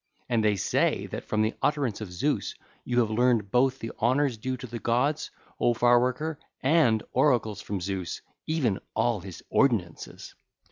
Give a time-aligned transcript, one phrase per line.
[0.27, 4.35] And they say that from the utterance of Zeus you have learned both the honours
[4.35, 10.33] due to the gods, O Far worker, and oracles from Zeus, even all his ordinances.